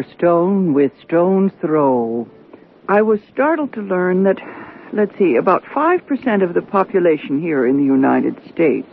[0.00, 2.26] for stone with stone's throw.
[2.88, 4.38] I was startled to learn that,
[4.92, 8.88] let's see, about 5% of the population here in the United States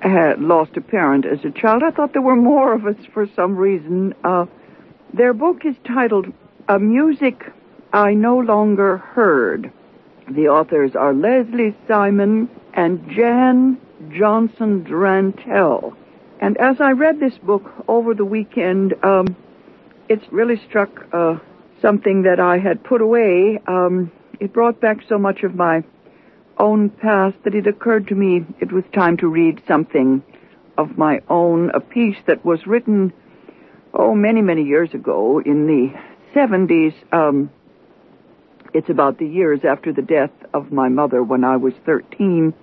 [0.00, 1.82] had lost a parent as a child.
[1.86, 4.14] I thought there were more of us for some reason.
[4.24, 4.46] Uh,
[5.12, 6.26] their book is titled
[6.68, 7.42] A Music
[7.92, 9.72] I No Longer Heard.
[10.30, 13.78] The authors are Leslie Simon and Jan
[14.16, 15.94] Johnson Drantell.
[16.40, 19.36] And as I read this book over the weekend, um,
[20.08, 21.36] it's really struck uh,
[21.82, 23.60] something that I had put away.
[23.66, 24.10] Um,
[24.40, 25.84] it brought back so much of my
[26.58, 30.22] own past that it occurred to me it was time to read something
[30.76, 33.12] of my own, a piece that was written,
[33.92, 35.92] oh, many, many years ago in the
[36.34, 36.94] 70s.
[37.12, 37.50] Um,
[38.72, 42.54] it's about the years after the death of my mother when I was 13.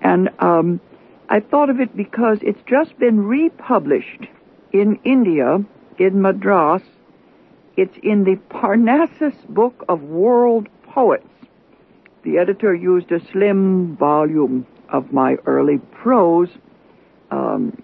[0.00, 0.80] And um,
[1.28, 4.26] I thought of it because it's just been republished
[4.72, 5.58] in India,
[5.98, 6.82] in Madras.
[7.76, 11.26] It's in the Parnassus Book of World Poets.
[12.24, 16.48] The editor used a slim volume of my early prose,
[17.30, 17.82] um,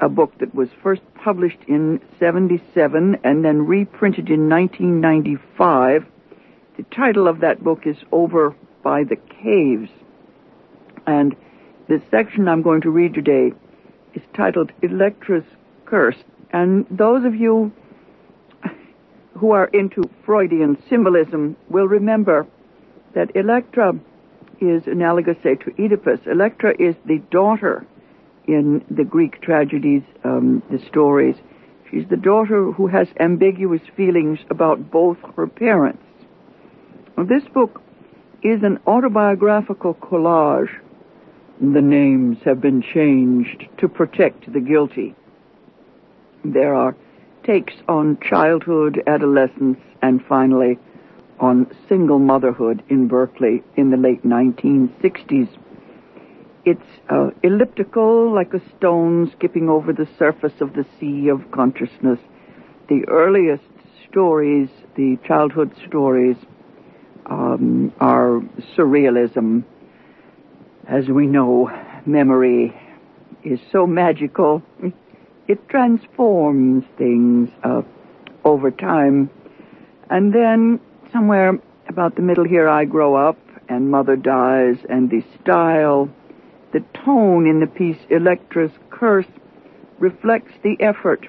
[0.00, 6.06] a book that was first published in 77 and then reprinted in 1995.
[6.76, 9.90] The title of that book is Over by the Caves.
[11.06, 11.36] And
[11.88, 13.52] the section I'm going to read today
[14.14, 15.44] is titled Electra's
[15.84, 16.16] Curse.
[16.52, 17.72] And those of you
[19.38, 22.46] who are into Freudian symbolism will remember
[23.14, 23.94] that Electra
[24.60, 26.20] is analogous, say, to Oedipus.
[26.26, 27.86] Electra is the daughter
[28.46, 31.36] in the Greek tragedies, um, the stories.
[31.90, 36.02] She's the daughter who has ambiguous feelings about both her parents.
[37.28, 37.82] This book
[38.42, 40.70] is an autobiographical collage.
[41.60, 45.14] The names have been changed to protect the guilty.
[46.44, 46.96] There are
[47.44, 50.78] takes on childhood, adolescence, and finally
[51.40, 55.48] on single motherhood in Berkeley in the late 1960s.
[56.64, 62.20] It's uh, elliptical, like a stone skipping over the surface of the sea of consciousness.
[62.88, 63.64] The earliest
[64.08, 66.36] stories, the childhood stories,
[67.26, 68.40] um, are
[68.76, 69.64] surrealism.
[70.88, 71.70] As we know,
[72.06, 72.74] memory
[73.42, 74.62] is so magical.
[75.52, 77.82] It transforms things uh,
[78.42, 79.28] over time.
[80.08, 80.80] And then
[81.12, 81.58] somewhere
[81.88, 83.36] about the middle here, I grow up
[83.68, 86.08] and mother dies, and the style,
[86.72, 89.26] the tone in the piece Electra's Curse
[89.98, 91.26] reflects the effort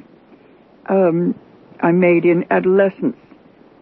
[0.88, 1.36] um,
[1.82, 3.18] I made in adolescence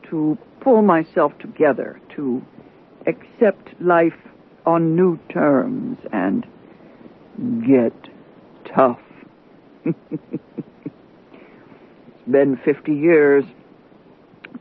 [0.10, 2.44] to pull myself together, to
[3.06, 4.18] accept life
[4.66, 6.48] on new terms and
[7.64, 7.94] get
[8.66, 8.98] tough.
[9.86, 9.98] It's
[12.28, 13.44] been 50 years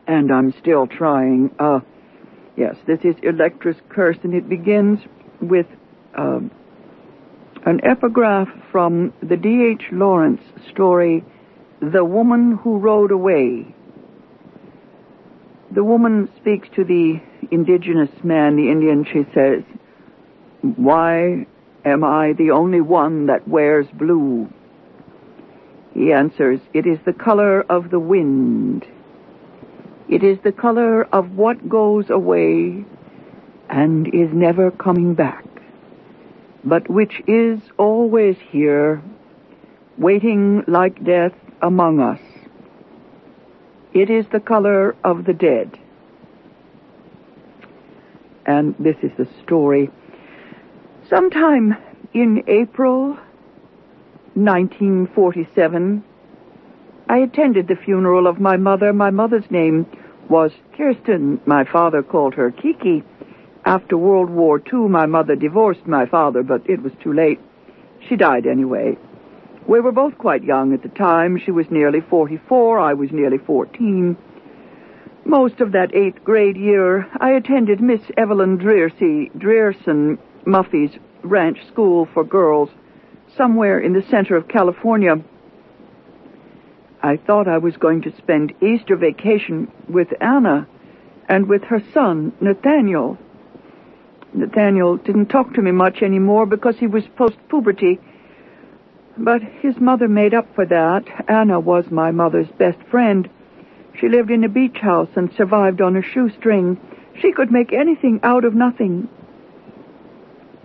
[0.06, 1.54] and I'm still trying.
[1.58, 1.80] Uh,
[2.56, 4.98] yes, this is Electra's Curse, and it begins
[5.40, 5.66] with
[6.16, 6.40] uh,
[7.64, 9.84] an epigraph from the D.H.
[9.92, 10.42] Lawrence
[10.72, 11.24] story,
[11.80, 13.74] The Woman Who Rode Away.
[15.72, 17.20] The woman speaks to the
[17.52, 19.04] indigenous man, the Indian.
[19.04, 19.62] She says,
[20.62, 21.46] Why
[21.84, 24.52] am I the only one that wears blue?
[25.94, 28.86] He answers, It is the color of the wind.
[30.08, 32.84] It is the color of what goes away
[33.68, 35.44] and is never coming back,
[36.64, 39.02] but which is always here,
[39.98, 42.20] waiting like death among us.
[43.92, 45.78] It is the color of the dead.
[48.46, 49.90] And this is the story.
[51.08, 51.76] Sometime
[52.14, 53.18] in April
[54.34, 56.04] 1947,
[57.08, 58.92] I attended the funeral of my mother.
[58.92, 59.86] My mother's name
[60.28, 61.40] was Kirsten.
[61.44, 63.02] My father called her Kiki.
[63.64, 67.40] After World War II, my mother divorced my father, but it was too late.
[68.08, 68.96] She died anyway.
[69.66, 71.36] We were both quite young at the time.
[71.38, 74.16] She was nearly 44, I was nearly 14.
[75.24, 82.08] Most of that eighth grade year, I attended Miss Evelyn Dreersey, Dreerson Muffy's Ranch School
[82.14, 82.70] for Girls,
[83.36, 85.16] somewhere in the center of California.
[87.02, 90.66] I thought I was going to spend Easter vacation with Anna
[91.28, 93.16] and with her son, Nathaniel.
[94.34, 97.98] Nathaniel didn't talk to me much anymore because he was post-puberty.
[99.16, 101.04] But his mother made up for that.
[101.28, 103.28] Anna was my mother's best friend.
[103.98, 106.78] She lived in a beach house and survived on a shoestring.
[107.20, 109.08] She could make anything out of nothing.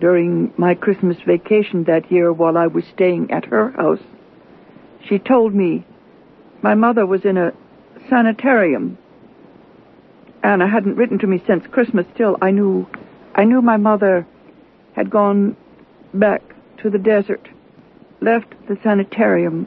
[0.00, 4.02] During my Christmas vacation that year while I was staying at her house,
[5.08, 5.86] she told me
[6.62, 7.52] my mother was in a
[8.10, 8.98] sanitarium.
[10.42, 12.06] Anna hadn't written to me since Christmas.
[12.14, 12.86] Still, I knew,
[13.34, 14.26] I knew my mother
[14.94, 15.56] had gone
[16.12, 16.42] back
[16.82, 17.48] to the desert,
[18.20, 19.66] left the sanitarium,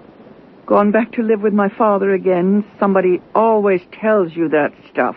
[0.66, 2.64] gone back to live with my father again.
[2.80, 5.16] Somebody always tells you that stuff.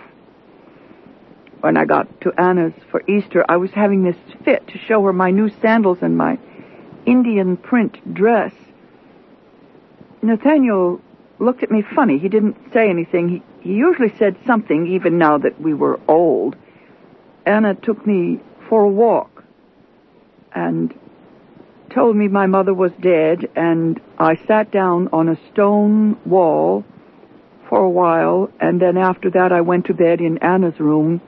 [1.63, 5.13] When I got to Anna's for Easter, I was having this fit to show her
[5.13, 6.37] my new sandals and my
[7.07, 8.53] Indian print dress.
[10.23, 11.01] Nathaniel
[11.39, 12.19] looked at me funny.
[12.19, 13.29] He didn't say anything.
[13.29, 16.57] He, he usually said something, even now that we were old.
[17.47, 19.45] Anna took me for a walk
[20.53, 20.93] and
[21.91, 26.85] told me my mother was dead, and I sat down on a stone wall
[27.69, 31.21] for a while, and then after that I went to bed in Anna's room,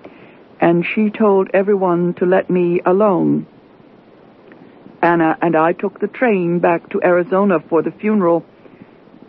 [0.64, 3.46] and she told everyone to let me alone.
[5.02, 8.46] Anna and I took the train back to Arizona for the funeral.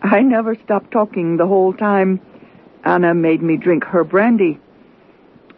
[0.00, 2.22] I never stopped talking the whole time.
[2.82, 4.58] Anna made me drink her brandy.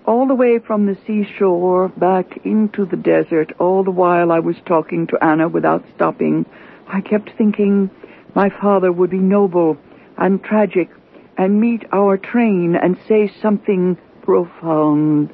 [0.05, 4.57] All the way from the seashore back into the desert, all the while I was
[4.67, 6.45] talking to Anna without stopping,
[6.89, 7.89] I kept thinking
[8.35, 9.77] my father would be noble
[10.17, 10.89] and tragic
[11.37, 15.33] and meet our train and say something profound.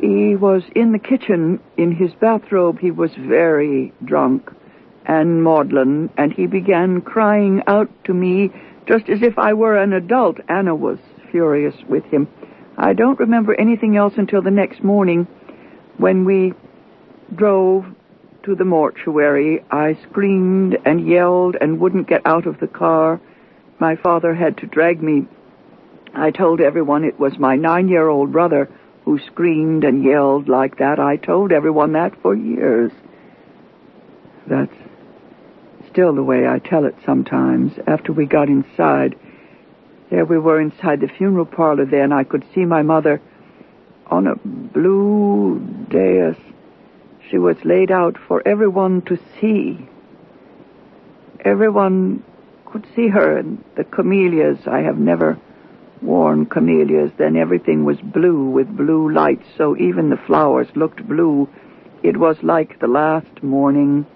[0.00, 2.78] He was in the kitchen in his bathrobe.
[2.78, 4.48] He was very drunk
[5.04, 8.50] and maudlin, and he began crying out to me
[8.86, 10.38] just as if I were an adult.
[10.48, 10.98] Anna was
[11.32, 12.28] furious with him.
[12.76, 15.26] I don't remember anything else until the next morning
[15.96, 16.52] when we
[17.34, 17.84] drove
[18.44, 19.64] to the mortuary.
[19.68, 23.20] I screamed and yelled and wouldn't get out of the car.
[23.80, 25.26] My father had to drag me.
[26.14, 28.68] I told everyone it was my nine-year-old brother
[29.08, 31.00] who screamed and yelled like that.
[31.00, 32.92] I told everyone that for years.
[34.46, 34.74] That's
[35.90, 37.72] still the way I tell it sometimes.
[37.86, 39.18] After we got inside,
[40.10, 42.12] there we were inside the funeral parlor then.
[42.12, 43.22] I could see my mother
[44.08, 45.58] on a blue
[45.88, 46.36] dais.
[47.30, 49.88] She was laid out for everyone to see.
[51.42, 52.22] Everyone
[52.66, 54.58] could see her and the camellias.
[54.66, 55.40] I have never
[56.02, 57.10] worn camellias.
[57.18, 61.48] Then everything was blue with blue lights, so even the flowers looked blue.
[62.02, 64.06] It was like the last morning.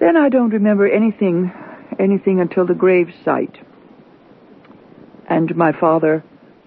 [0.00, 1.52] Then I don't remember anything,
[1.98, 3.58] anything until the grave site
[5.32, 6.22] and my father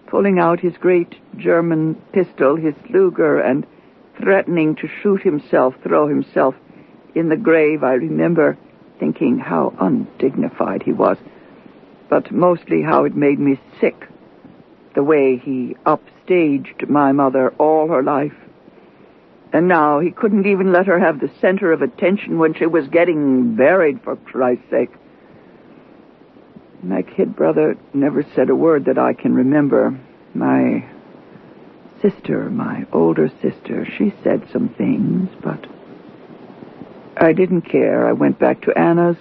[0.08, 3.66] pulling out his great German pistol, his Luger, and
[4.20, 6.56] threatening to shoot himself, throw himself
[7.14, 7.84] in the grave.
[7.84, 8.58] I remember
[9.00, 11.18] thinking how undignified he was,
[12.10, 14.08] but mostly how it made me sick,
[14.94, 18.34] the way he upstaged my mother all her life.
[19.52, 22.88] And now he couldn't even let her have the center of attention when she was
[22.88, 24.92] getting buried, for Christ's sake.
[26.84, 29.98] My kid brother never said a word that I can remember.
[30.34, 30.86] My
[32.02, 35.66] sister, my older sister, she said some things, but
[37.18, 38.06] I didn't care.
[38.06, 39.18] I went back to Anna's,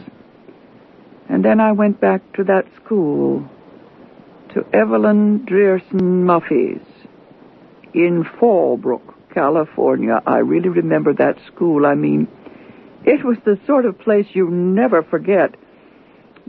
[1.29, 3.49] and then I went back to that school,
[4.55, 6.87] to Evelyn Drierson Muffy's
[7.93, 10.21] in Fallbrook, California.
[10.26, 11.87] I really remember that school.
[11.87, 12.29] I mean,
[13.05, 15.56] it was the sort of place you never forget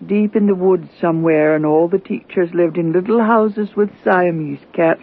[0.05, 4.59] deep in the woods somewhere, and all the teachers lived in little houses with Siamese
[4.73, 5.01] cats.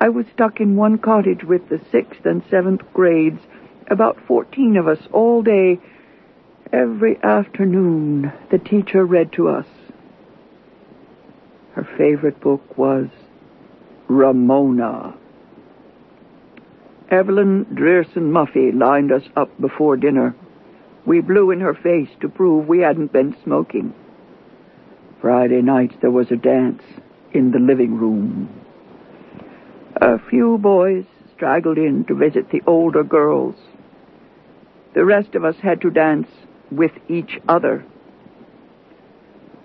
[0.00, 3.40] I was stuck in one cottage with the sixth and seventh grades,
[3.88, 5.78] about fourteen of us all day.
[6.72, 9.66] Every afternoon, the teacher read to us.
[11.74, 13.08] Her favorite book was
[14.08, 15.14] Ramona.
[17.10, 20.34] Evelyn Drierson Muffy lined us up before dinner.
[21.06, 23.94] We blew in her face to prove we hadn't been smoking.
[25.20, 26.82] Friday night there was a dance
[27.32, 28.48] in the living room.
[29.96, 31.04] A few boys
[31.34, 33.54] straggled in to visit the older girls.
[34.94, 36.28] The rest of us had to dance
[36.76, 37.84] with each other.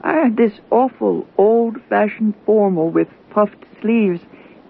[0.02, 4.22] I had this awful old-fashioned formal with puffed sleeves.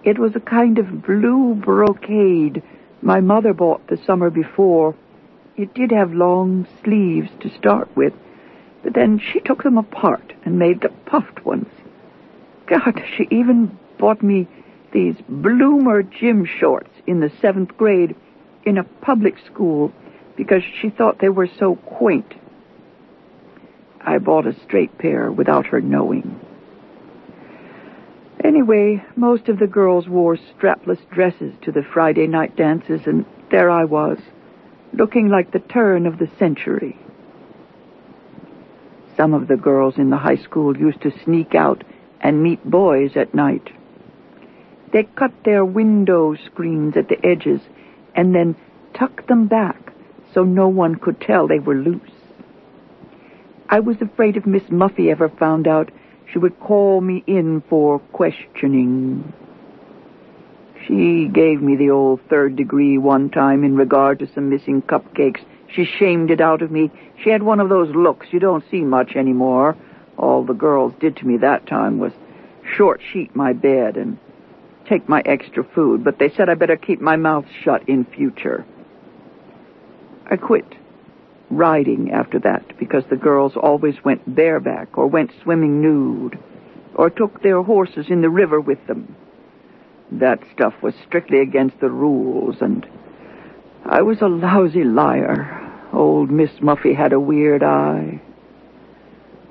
[0.04, 2.62] It was a kind of blue brocade
[3.02, 4.94] my mother bought the summer before.
[5.56, 8.12] It did have long sleeves to start with,
[8.82, 11.68] but then she took them apart and made the puffed ones.
[12.66, 14.48] God, she even bought me
[14.92, 18.14] these bloomer gym shorts in the seventh grade
[18.64, 19.92] in a public school
[20.40, 22.32] because she thought they were so quaint.
[24.00, 26.40] I bought a straight pair without her knowing.
[28.42, 33.68] Anyway, most of the girls wore strapless dresses to the Friday night dances, and there
[33.68, 34.16] I was,
[34.94, 36.98] looking like the turn of the century.
[39.18, 41.84] Some of the girls in the high school used to sneak out
[42.22, 43.68] and meet boys at night.
[44.90, 47.60] They cut their window screens at the edges
[48.16, 48.56] and then
[48.94, 49.89] tucked them back
[50.34, 52.00] so no one could tell they were loose.
[53.68, 55.90] I was afraid if Miss Muffy ever found out,
[56.32, 59.32] she would call me in for questioning.
[60.86, 65.40] She gave me the old third degree one time in regard to some missing cupcakes.
[65.74, 66.90] She shamed it out of me.
[67.22, 69.76] She had one of those looks you don't see much anymore.
[70.16, 72.12] All the girls did to me that time was
[72.76, 74.18] short sheet my bed and
[74.88, 78.64] take my extra food, but they said I better keep my mouth shut in future.
[80.30, 80.76] I quit
[81.50, 86.38] riding after that because the girls always went bareback or went swimming nude
[86.94, 89.16] or took their horses in the river with them.
[90.12, 92.86] That stuff was strictly against the rules, and
[93.84, 95.56] I was a lousy liar.
[95.92, 98.20] Old Miss Muffy had a weird eye.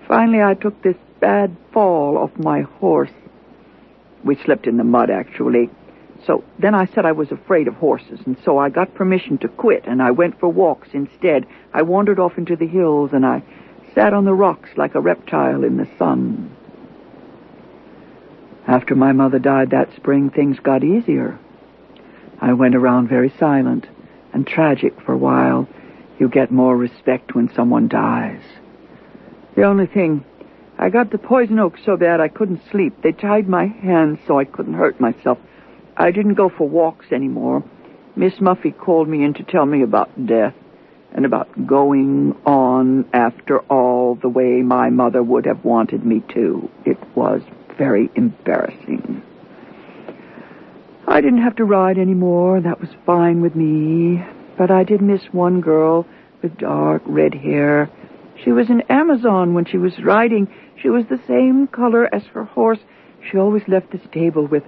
[0.07, 3.11] Finally, I took this bad fall off my horse.
[4.23, 5.69] We slipped in the mud, actually.
[6.25, 9.47] So then I said I was afraid of horses, and so I got permission to
[9.47, 11.45] quit, and I went for walks instead.
[11.73, 13.43] I wandered off into the hills, and I
[13.95, 16.55] sat on the rocks like a reptile in the sun.
[18.67, 21.39] After my mother died that spring, things got easier.
[22.41, 23.87] I went around very silent
[24.33, 25.67] and tragic for a while.
[26.19, 28.41] You get more respect when someone dies.
[29.55, 30.23] The only thing,
[30.77, 33.01] I got the poison oak so bad I couldn't sleep.
[33.01, 35.37] They tied my hands so I couldn't hurt myself.
[35.99, 37.61] I didn't go for walks anymore.
[38.15, 40.55] Miss Muffy called me in to tell me about death
[41.13, 46.69] and about going on after all the way my mother would have wanted me to.
[46.85, 47.41] It was
[47.77, 49.21] very embarrassing.
[51.05, 52.61] I didn't have to ride anymore.
[52.61, 54.23] That was fine with me.
[54.57, 56.05] But I did miss one girl
[56.41, 57.89] with dark red hair.
[58.41, 60.47] She was an Amazon when she was riding.
[60.81, 62.79] She was the same color as her horse.
[63.29, 64.63] She always left the stable with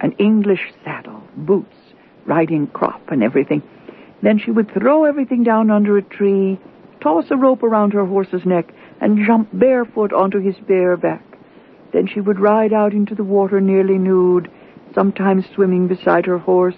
[0.00, 1.76] an English saddle, boots,
[2.26, 3.62] riding crop, and everything.
[4.22, 6.58] Then she would throw everything down under a tree,
[7.00, 11.24] toss a rope around her horse's neck, and jump barefoot onto his bare back.
[11.92, 14.50] Then she would ride out into the water nearly nude,
[14.94, 16.76] sometimes swimming beside her horse,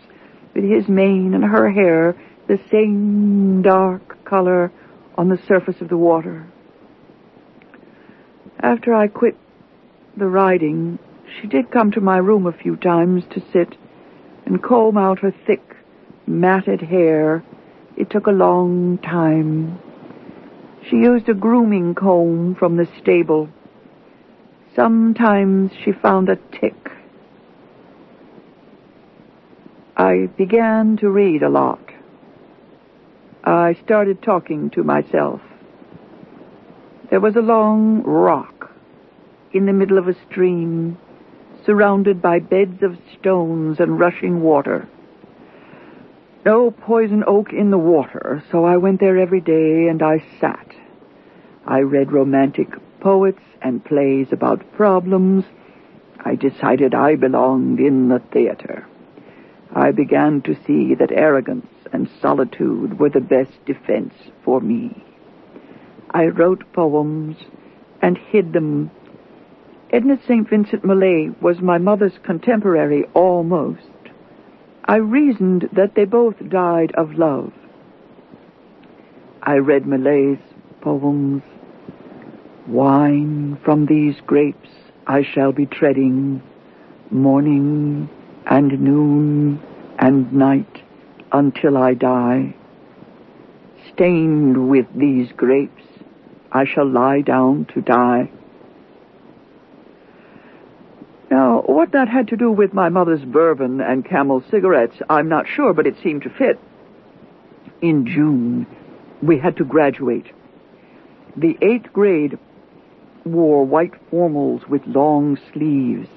[0.55, 2.15] with his mane and her hair
[2.49, 4.73] the same dark color
[5.17, 6.47] on the surface of the water.
[8.61, 9.37] After I quit
[10.17, 10.99] the riding,
[11.41, 13.77] she did come to my room a few times to sit
[14.47, 15.77] and comb out her thick,
[16.27, 17.45] matted hair.
[17.97, 19.79] It took a long time.
[20.89, 23.49] She used a grooming comb from the stable
[24.75, 26.91] Sometimes she found a tick.
[29.97, 31.81] I began to read a lot.
[33.43, 35.41] I started talking to myself.
[37.11, 38.71] There was a long rock
[39.53, 40.97] in the middle of a stream,
[41.65, 44.89] surrounded by beds of stones and rushing water.
[46.45, 50.75] No poison oak in the water, so I went there every day and I sat.
[51.67, 52.69] I read romantic
[53.01, 55.45] poets and plays about problems,
[56.23, 58.87] I decided I belonged in the theater.
[59.75, 64.13] I began to see that arrogance and solitude were the best defense
[64.45, 65.03] for me.
[66.11, 67.37] I wrote poems
[68.03, 68.91] and hid them.
[69.93, 70.49] Edna St.
[70.49, 73.81] Vincent Millay was my mother's contemporary almost.
[74.85, 77.53] I reasoned that they both died of love.
[79.43, 80.39] I read Millay's
[80.81, 81.43] poems
[82.69, 84.69] Wine from these grapes
[85.09, 86.41] I shall be treading,
[87.11, 88.09] morning
[88.47, 89.61] and noon
[89.99, 90.83] and night
[91.33, 92.55] until I die.
[93.93, 95.83] Stained with these grapes,
[96.53, 98.31] I shall lie down to die.
[101.31, 105.47] Now, what that had to do with my mother's bourbon and camel cigarettes, I'm not
[105.47, 106.59] sure, but it seemed to fit.
[107.81, 108.67] In June,
[109.23, 110.27] we had to graduate.
[111.37, 112.37] The eighth grade
[113.25, 116.09] wore white formals with long sleeves.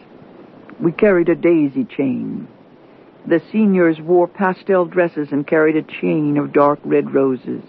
[0.79, 2.48] We carried a daisy chain.
[3.27, 7.62] The seniors wore pastel dresses and carried a chain of dark red roses.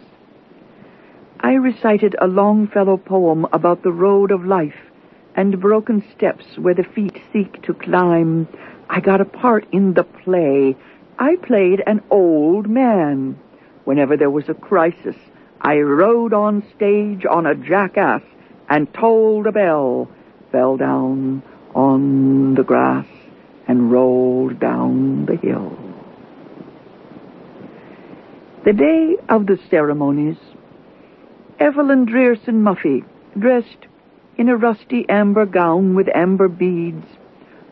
[1.39, 4.75] I recited a Longfellow poem about the road of life
[5.35, 8.49] and broken steps where the feet seek to climb.
[8.89, 10.77] I got a part in the play.
[11.19, 13.39] I played an old man.
[13.85, 15.17] Whenever there was a crisis,
[15.61, 18.23] I rode on stage on a jackass
[18.69, 20.09] and tolled a bell,
[20.53, 21.43] fell down
[21.75, 23.07] on the grass
[23.67, 25.77] and rolled down the hill.
[28.65, 30.39] The day of the ceremonies,
[31.59, 33.05] Evelyn Drearson Muffy,
[33.39, 33.87] dressed
[34.37, 37.07] in a rusty amber gown with amber beads.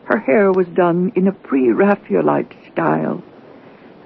[0.05, 3.23] Her hair was done in a pre-Raphaelite style.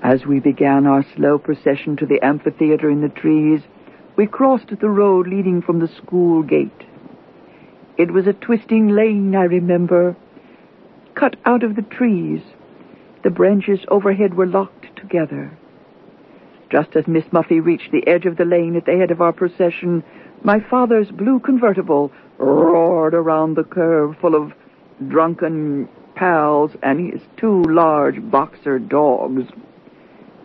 [0.01, 3.61] As we began our slow procession to the amphitheater in the trees,
[4.15, 6.83] we crossed the road leading from the school gate.
[7.97, 10.15] It was a twisting lane, I remember,
[11.15, 12.41] cut out of the trees.
[13.23, 15.57] The branches overhead were locked together.
[16.71, 19.33] Just as Miss Muffy reached the edge of the lane at the head of our
[19.33, 20.03] procession,
[20.43, 24.53] my father's blue convertible roared around the curve full of
[25.07, 29.43] drunken pals and his two large boxer dogs.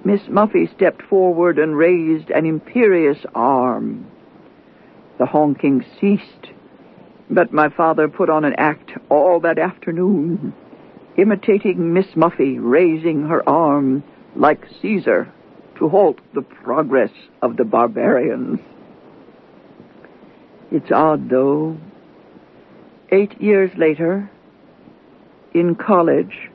[0.05, 4.07] Miss Muffy stepped forward and raised an imperious arm.
[5.19, 6.51] The honking ceased,
[7.31, 10.53] but my father put on an act all that afternoon,
[11.17, 14.03] imitating Miss Muffy raising her arm
[14.35, 15.33] like Caesar
[15.79, 18.59] to halt the progress of the barbarians.
[20.73, 21.77] It's odd, though.
[23.11, 24.31] Eight years later,
[25.53, 26.51] in college,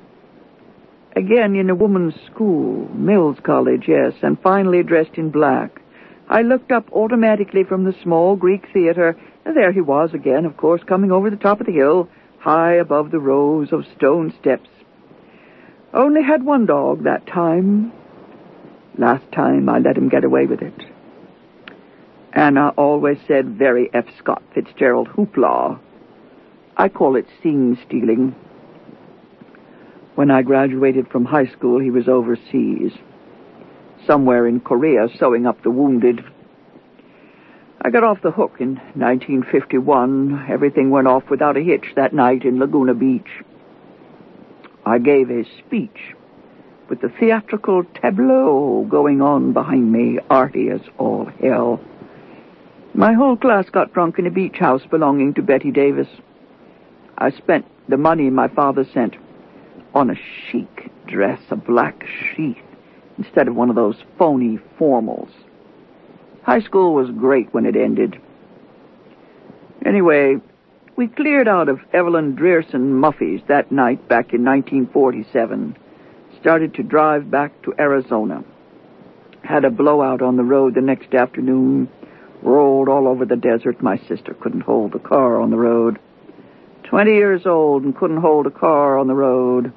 [1.16, 5.82] again in a woman's school, Mills College, yes, and finally dressed in black,
[6.28, 10.58] I looked up automatically from the small Greek theater, and there he was again, of
[10.58, 12.10] course, coming over the top of the hill,
[12.40, 14.70] high above the rows of stone steps.
[15.94, 17.94] Only had one dog that time.
[18.98, 20.97] Last time I let him get away with it.
[22.38, 24.06] Anna always said very F.
[24.20, 25.80] Scott Fitzgerald hoopla.
[26.78, 28.36] I call it scene stealing.
[30.14, 32.92] When I graduated from high school, he was overseas,
[34.06, 36.24] somewhere in Korea, sewing up the wounded.
[37.82, 40.46] I got off the hook in 1951.
[40.48, 43.42] Everything went off without a hitch that night in Laguna Beach.
[44.86, 46.14] I gave a speech
[46.88, 51.82] with the theatrical tableau going on behind me, arty as all hell.
[52.98, 56.08] My whole class got drunk in a beach house belonging to Bette Davis.
[57.16, 59.16] I spent the money my father sent
[59.94, 62.58] on a chic dress, a black sheath,
[63.20, 65.30] instead of one of those phony formals.
[66.42, 68.20] High school was great when it ended.
[69.86, 70.38] Anyway,
[70.96, 75.78] we cleared out of Evelyn Drearson Muffy's that night back in 1947.
[76.42, 78.44] Started to drive back to Arizona.
[79.44, 81.90] Had a blowout on the road the next afternoon.
[82.42, 83.82] Rolled all over the desert.
[83.82, 86.00] My sister couldn't hold the car on the road.
[86.84, 89.74] Twenty years old and couldn't hold a car on the road.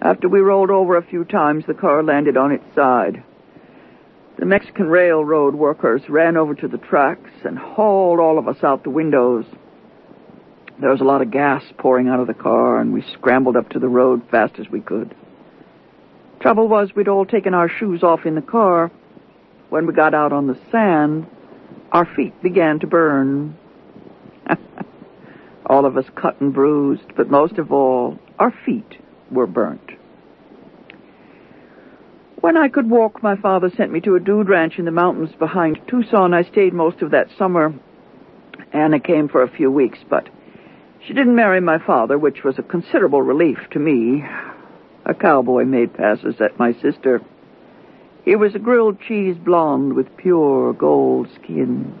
[0.00, 3.22] After we rolled over a few times, the car landed on its side.
[4.38, 8.84] The Mexican railroad workers ran over to the tracks and hauled all of us out
[8.84, 9.46] the windows.
[10.78, 13.70] There was a lot of gas pouring out of the car, and we scrambled up
[13.70, 15.14] to the road fast as we could.
[16.40, 18.90] Trouble was, we'd all taken our shoes off in the car.
[19.70, 21.26] When we got out on the sand,
[21.92, 23.56] our feet began to burn.
[25.66, 28.96] all of us cut and bruised, but most of all, our feet
[29.30, 29.90] were burnt.
[32.40, 35.34] When I could walk, my father sent me to a dude ranch in the mountains
[35.38, 36.32] behind Tucson.
[36.32, 37.74] I stayed most of that summer.
[38.72, 40.28] Anna came for a few weeks, but
[41.06, 44.24] she didn't marry my father, which was a considerable relief to me.
[45.04, 47.20] A cowboy made passes at my sister.
[48.26, 51.96] He was a grilled cheese blonde with pure gold skin.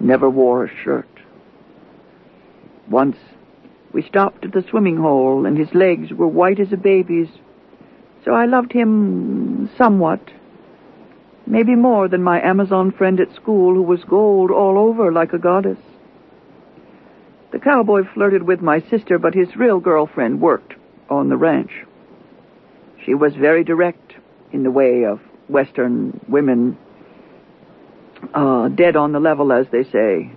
[0.00, 1.06] Never wore a shirt.
[2.88, 3.18] Once
[3.92, 7.28] we stopped at the swimming hole, and his legs were white as a baby's.
[8.24, 10.30] So I loved him somewhat.
[11.46, 15.38] Maybe more than my Amazon friend at school who was gold all over like a
[15.38, 15.78] goddess.
[17.52, 20.72] The cowboy flirted with my sister, but his real girlfriend worked
[21.10, 21.84] on the ranch.
[23.04, 24.14] She was very direct
[24.50, 26.76] in the way of Western women,
[28.32, 30.32] uh, dead on the level, as they say.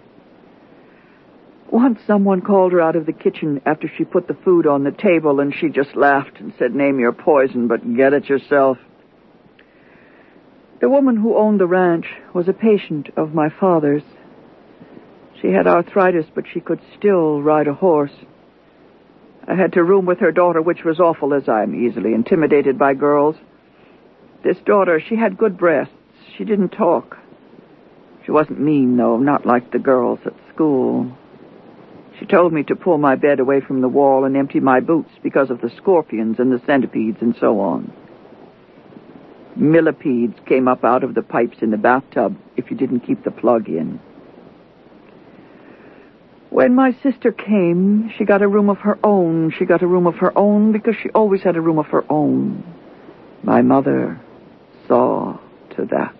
[1.71, 4.91] Once someone called her out of the kitchen after she put the food on the
[4.91, 8.77] table, and she just laughed and said, Name your poison, but get it yourself.
[10.79, 14.03] The woman who owned the ranch was a patient of my father's.
[15.41, 18.11] She had arthritis, but she could still ride a horse.
[19.47, 22.93] I had to room with her daughter, which was awful, as I'm easily intimidated by
[22.93, 23.35] girls.
[24.43, 25.93] This daughter, she had good breasts.
[26.37, 27.17] She didn't talk.
[28.25, 31.11] She wasn't mean, though, not like the girls at school.
[32.19, 35.11] She told me to pull my bed away from the wall and empty my boots
[35.23, 37.93] because of the scorpions and the centipedes and so on.
[39.55, 43.31] Millipedes came up out of the pipes in the bathtub if you didn't keep the
[43.31, 43.99] plug in.
[46.49, 49.51] When my sister came, she got a room of her own.
[49.51, 52.03] She got a room of her own because she always had a room of her
[52.09, 52.63] own.
[53.43, 54.19] My mother
[54.87, 55.37] saw
[55.75, 56.15] to that.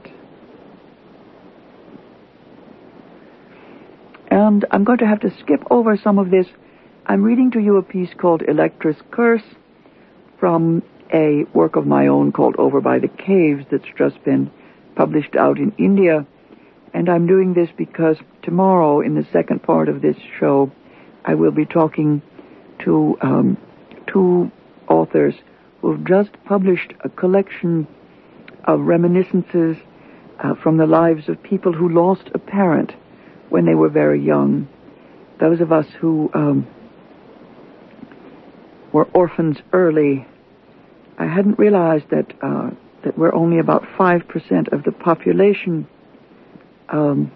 [4.30, 6.48] And I'm going to have to skip over some of this.
[7.06, 9.56] I'm reading to you a piece called Electra's Curse
[10.40, 14.52] from a work of my own called Over by the Caves that's just been
[14.96, 16.26] published out in India.
[16.94, 20.72] And I'm doing this because tomorrow, in the second part of this show,
[21.24, 22.22] I will be talking
[22.84, 23.58] to um,
[24.08, 24.52] two
[24.88, 25.36] authors
[25.82, 27.88] who've just published a collection
[28.68, 29.78] of reminiscences
[30.40, 32.92] uh, from the lives of people who lost a parent
[33.50, 34.68] when they were very young.
[35.40, 36.68] Those of us who um,
[38.92, 40.28] were orphans early
[41.18, 42.70] I hadn't realized that uh,
[43.04, 45.88] that we're only about five percent of the population.
[46.90, 47.32] Um,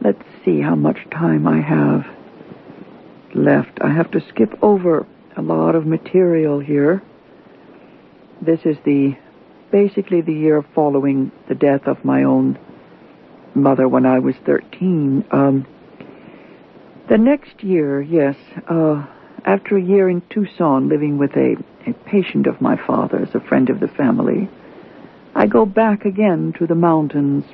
[0.00, 2.06] let's see how much time I have
[3.34, 3.78] left.
[3.82, 5.06] I have to skip over
[5.36, 7.02] a lot of material here.
[8.40, 9.16] This is the
[9.70, 12.58] basically the year following the death of my own
[13.54, 15.24] mother when I was 13.
[15.30, 15.66] Um,
[17.08, 18.36] the next year, yes,
[18.68, 19.04] uh,
[19.44, 21.56] after a year in Tucson living with a
[21.86, 24.48] a patient of my father's, a friend of the family,
[25.34, 27.44] I go back again to the mountains.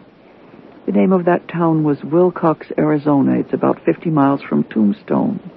[0.86, 3.38] The name of that town was Willcox, Arizona.
[3.38, 5.50] It's about 50 miles from Tombstone.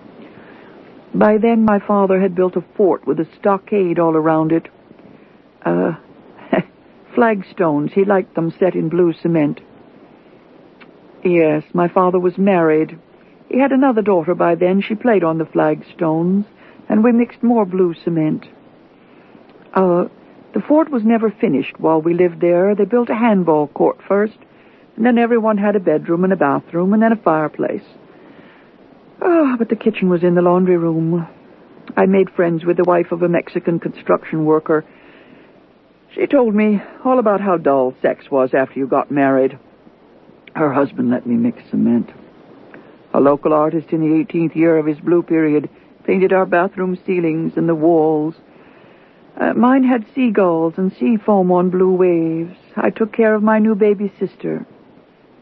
[1.14, 4.68] By then, my father had built a fort with a stockade all around it.
[5.66, 5.94] Uh,
[7.20, 7.92] flagstones.
[7.94, 9.60] He liked them set in blue cement.
[11.24, 12.98] Yes, my father was married.
[13.50, 14.82] He had another daughter by then.
[14.82, 16.46] She played on the flagstones,
[16.88, 18.46] and we mixed more blue cement.
[19.74, 20.06] Uh,
[20.54, 22.74] the fort was never finished while we lived there.
[22.74, 24.38] They built a handball court first,
[24.96, 27.84] and then everyone had a bedroom and a bathroom, and then a fireplace.
[29.22, 31.28] Ah, oh, but the kitchen was in the laundry room.
[31.98, 34.86] I made friends with the wife of a Mexican construction worker.
[36.14, 39.58] She told me all about how dull sex was after you got married.
[40.56, 42.10] Her husband let me mix cement.
[43.14, 45.70] A local artist in the 18th year of his blue period
[46.04, 48.36] painted our bathroom ceilings and the walls
[49.40, 52.58] uh, mine had seagulls and sea foam on blue waves.
[52.76, 54.66] I took care of my new baby sister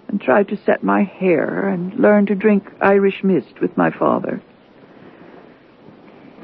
[0.07, 4.41] and tried to set my hair and learn to drink Irish mist with my father.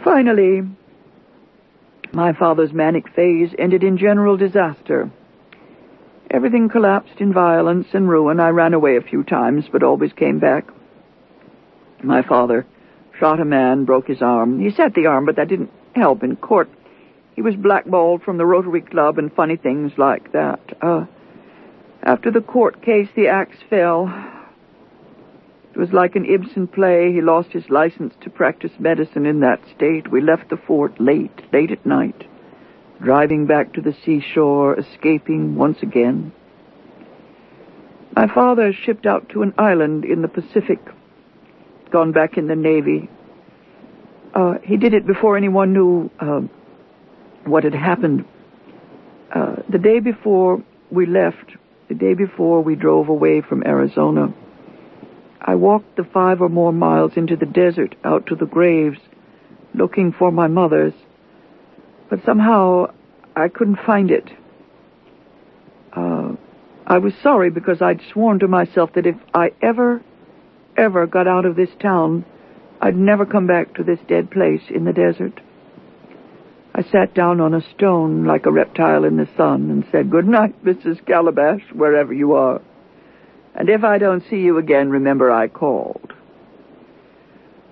[0.03, 0.63] Finally,
[2.13, 5.12] my father's manic phase ended in general disaster.
[6.30, 8.39] Everything collapsed in violence and ruin.
[8.39, 10.67] I ran away a few times, but always came back.
[12.04, 12.65] My father
[13.19, 14.60] shot a man, broke his arm.
[14.60, 16.69] He set the arm, but that didn't help in court.
[17.36, 20.60] He was blackballed from the Rotary Club and funny things like that.
[20.82, 21.06] Uh,
[22.04, 24.08] after the court case, the axe fell.
[25.73, 27.12] It was like an Ibsen play.
[27.12, 30.12] He lost his license to practice medicine in that state.
[30.12, 32.25] We left the fort late, late at night,
[33.01, 36.31] driving back to the seashore, escaping once again.
[38.15, 40.77] My father shipped out to an island in the Pacific,
[41.91, 43.09] gone back in the Navy.
[44.36, 46.41] Uh, he did it before anyone knew uh,
[47.45, 48.25] what had happened.
[49.33, 51.57] Uh, the day before we left,
[51.89, 54.31] the day before we drove away from Arizona,
[55.43, 58.99] I walked the five or more miles into the desert out to the graves
[59.73, 60.93] looking for my mother's,
[62.10, 62.93] but somehow
[63.36, 64.29] I couldn't find it.
[65.91, 66.34] Uh,
[66.86, 70.01] I was sorry because I'd sworn to myself that if I ever,
[70.77, 72.25] ever got out of this town,
[72.82, 75.39] I'd never come back to this dead place in the desert.
[76.75, 80.27] I sat down on a stone like a reptile in the sun and said, Good
[80.27, 81.06] night, Mrs.
[81.06, 82.62] Calabash, wherever you are.
[83.56, 86.13] And if I don't see you again, remember I called.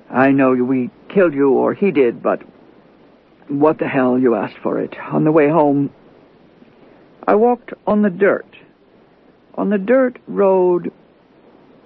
[0.10, 2.41] I know we killed you, or he did, but
[3.48, 4.96] what the hell, you asked for it.
[5.00, 5.91] On the way home,
[7.28, 8.46] I walked on the dirt.
[9.56, 10.91] On the dirt road,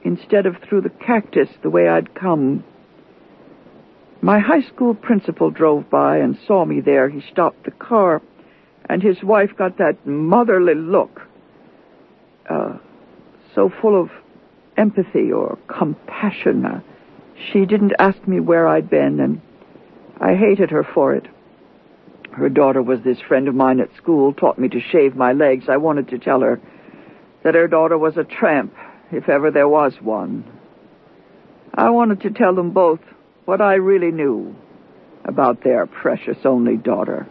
[0.03, 2.63] instead of through the cactus the way I'd come,
[4.21, 7.09] my high school principal drove by and saw me there.
[7.09, 8.21] He stopped the car,
[8.89, 11.21] and his wife got that motherly look,
[12.49, 12.77] uh,
[13.55, 14.09] so full of
[14.77, 16.65] empathy or compassion.
[16.65, 16.81] Uh,
[17.51, 19.41] she didn't ask me where I'd been, and
[20.19, 21.25] I hated her for it.
[22.31, 25.65] Her daughter was this friend of mine at school, taught me to shave my legs.
[25.69, 26.59] I wanted to tell her
[27.43, 28.73] that her daughter was a tramp,
[29.11, 30.43] if ever there was one.
[31.73, 32.99] I wanted to tell them both
[33.45, 34.55] what I really knew
[35.23, 37.27] about their precious only daughter.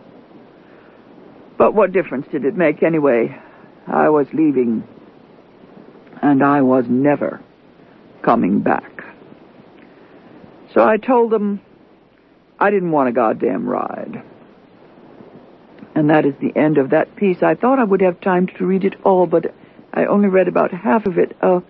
[1.59, 3.37] But what difference did it make anyway?
[3.87, 4.85] I was leaving,
[6.23, 7.41] and I was never
[8.23, 9.05] coming back.
[10.73, 11.61] So I told them
[12.59, 14.23] I didn't want a goddamn ride.
[15.95, 17.43] And that is the end of that piece.
[17.43, 19.55] I thought I would have time to read it all, but
[19.93, 21.37] I only read about half of it.
[21.41, 21.61] Uh,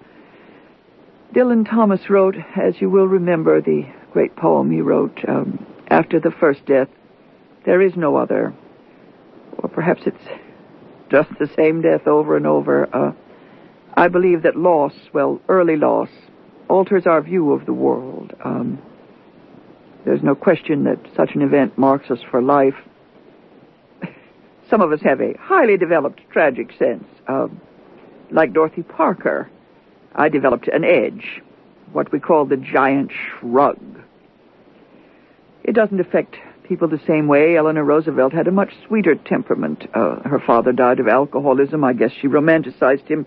[1.35, 6.31] Dylan Thomas wrote, as you will remember, the great poem he wrote um, after the
[6.31, 6.89] first death,
[7.67, 8.55] There is no other.
[9.59, 10.25] Or perhaps it's
[11.11, 12.89] just the same death over and over.
[12.95, 13.13] Uh,
[13.97, 16.09] I believe that loss, well, early loss,
[16.69, 18.33] alters our view of the world.
[18.45, 18.83] Um,
[20.05, 22.75] there's no question that such an event marks us for life.
[24.71, 27.05] Some of us have a highly developed tragic sense.
[27.29, 27.61] Um,
[28.31, 29.51] like Dorothy Parker,
[30.15, 31.43] I developed an edge,
[31.93, 33.79] what we call the giant shrug.
[35.63, 36.37] It doesn't affect
[36.69, 37.57] people the same way.
[37.57, 39.85] Eleanor Roosevelt had a much sweeter temperament.
[39.95, 41.85] Uh, her father died of alcoholism.
[41.85, 43.27] I guess she romanticized him.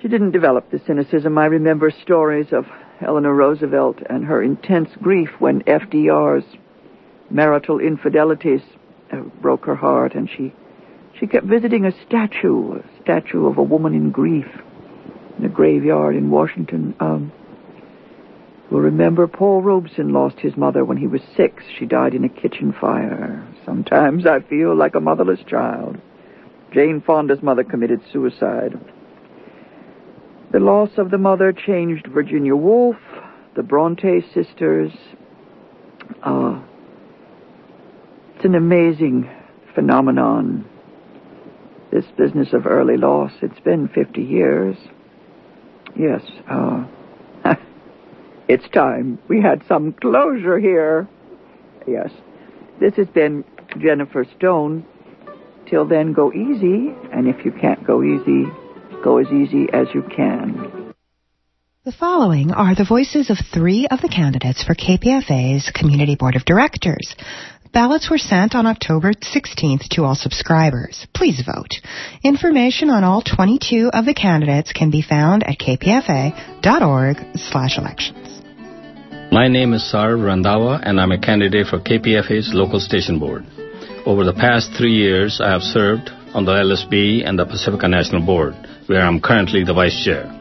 [0.00, 1.38] She didn't develop the cynicism.
[1.38, 2.66] I remember stories of
[3.00, 6.44] Eleanor Roosevelt and her intense grief when FDR's
[7.30, 8.60] marital infidelities
[9.12, 10.52] uh, broke her heart, and she
[11.18, 14.46] she kept visiting a statue, a statue of a woman in grief,
[15.38, 16.94] in a graveyard in Washington.
[17.00, 17.32] Um,
[18.70, 21.62] You'll remember Paul Robeson lost his mother when he was six.
[21.78, 23.46] She died in a kitchen fire.
[23.64, 25.98] Sometimes I feel like a motherless child.
[26.72, 28.74] Jane Fonda's mother committed suicide.
[30.52, 32.96] The loss of the mother changed Virginia Woolf,
[33.56, 34.92] the Bronte sisters.
[36.22, 36.60] Uh,
[38.36, 39.28] it's an amazing
[39.74, 40.64] phenomenon,
[41.90, 43.32] this business of early loss.
[43.42, 44.76] It's been 50 years.
[45.96, 46.84] Yes, uh,
[48.48, 51.08] it's time we had some closure here.
[51.88, 52.10] Yes.
[52.78, 53.44] This has been
[53.78, 54.84] Jennifer Stone.
[55.68, 58.44] Till then, go easy, and if you can't go easy,
[59.06, 60.92] go as easy as you can.
[61.84, 66.44] The following are the voices of three of the candidates for KPFA's Community Board of
[66.44, 67.14] Directors.
[67.72, 71.06] Ballots were sent on October 16th to all subscribers.
[71.14, 71.74] Please vote.
[72.24, 78.42] Information on all 22 of the candidates can be found at kpfa.org slash elections.
[79.30, 83.44] My name is Sarv Randhawa, and I'm a candidate for KPFA's local station board.
[84.04, 88.24] Over the past three years, I have served on the LSB and the Pacifica National
[88.24, 88.54] Board,
[88.86, 90.32] where I'm currently the vice chair.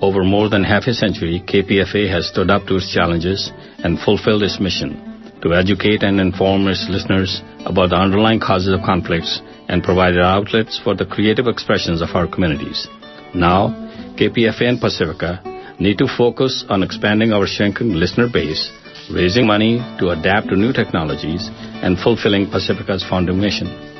[0.00, 3.52] Over more than half a century, KPFA has stood up to its challenges
[3.84, 8.86] and fulfilled its mission to educate and inform its listeners about the underlying causes of
[8.86, 12.86] conflicts and provide outlets for the creative expressions of our communities.
[13.34, 13.74] Now,
[14.18, 15.42] KPFA and Pacifica
[15.78, 18.70] need to focus on expanding our shrinking listener base,
[19.12, 21.50] raising money to adapt to new technologies,
[21.82, 23.91] and fulfilling Pacifica's founding mission.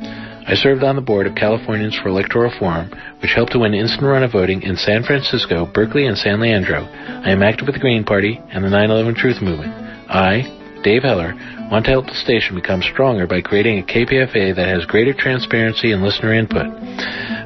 [0.46, 4.02] I served on the board of Californians for Electoral Reform, which helped to win instant
[4.02, 6.84] runoff voting in San Francisco, Berkeley, and San Leandro.
[6.84, 9.72] I am active with the Green Party and the 9-11 Truth Movement.
[10.10, 10.44] I,
[10.84, 11.32] Dave Heller,
[11.70, 15.92] want to help the station become stronger by creating a KPFA that has greater transparency
[15.92, 16.68] and listener input.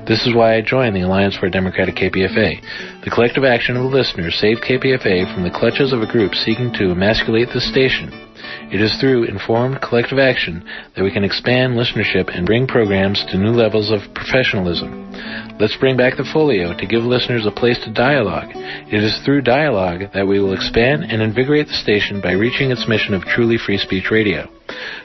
[0.08, 3.04] This is why I joined the Alliance for a Democratic KPFA.
[3.04, 6.72] The collective action of the listeners saved KPFA from the clutches of a group seeking
[6.74, 8.27] to emasculate the station.
[8.70, 10.62] It is through informed collective action
[10.94, 15.10] that we can expand listenership and bring programs to new levels of professionalism.
[15.58, 18.50] Let's bring back the folio to give listeners a place to dialogue.
[18.52, 22.86] It is through dialogue that we will expand and invigorate the station by reaching its
[22.86, 24.46] mission of truly free speech radio.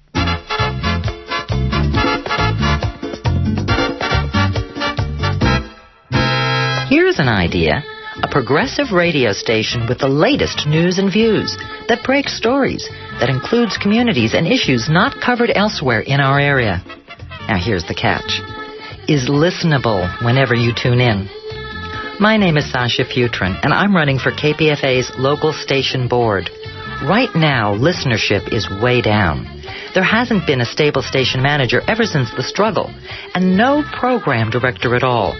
[7.29, 7.83] Idea
[8.21, 11.55] a progressive radio station with the latest news and views
[11.87, 12.89] that breaks stories,
[13.19, 16.83] that includes communities and issues not covered elsewhere in our area.
[17.47, 18.41] Now, here's the catch
[19.07, 21.29] is listenable whenever you tune in.
[22.19, 26.49] My name is Sasha Futrin, and I'm running for KPFA's local station board.
[27.01, 29.47] Right now, listenership is way down.
[29.95, 32.93] There hasn't been a stable station manager ever since the struggle,
[33.33, 35.33] and no program director at all.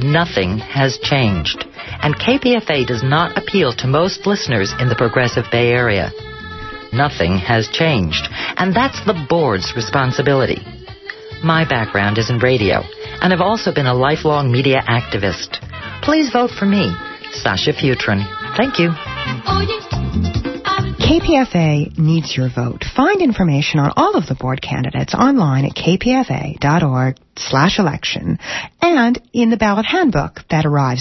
[0.00, 1.64] Nothing has changed,
[2.02, 6.10] and KPFA does not appeal to most listeners in the progressive Bay Area.
[6.92, 10.58] Nothing has changed, and that's the board's responsibility.
[11.42, 12.82] My background is in radio,
[13.20, 15.60] and I've also been a lifelong media activist.
[16.02, 16.92] Please vote for me,
[17.32, 18.24] Sasha Futrin.
[18.56, 20.53] Thank you.
[21.04, 22.82] KPFA needs your vote.
[22.96, 28.38] Find information on all of the board candidates online at kpfa.org slash election
[28.80, 30.84] and in the ballot handbook that arrives